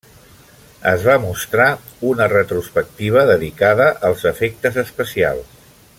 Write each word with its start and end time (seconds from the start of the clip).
Es 0.91 1.03
va 1.07 1.17
mostrar 1.25 1.67
una 2.13 2.27
retrospectiva 2.33 3.27
dedicada 3.33 3.87
als 4.11 4.27
efectes 4.35 4.85
especials. 4.89 5.59